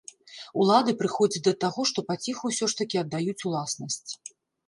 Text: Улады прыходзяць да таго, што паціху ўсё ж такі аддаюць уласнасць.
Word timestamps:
Улады 0.61 0.93
прыходзяць 1.01 1.41
да 1.47 1.51
таго, 1.65 1.85
што 1.91 2.05
паціху 2.09 2.43
ўсё 2.51 2.65
ж 2.73 2.79
такі 2.79 2.97
аддаюць 3.03 3.39
уласнасць. 3.51 4.11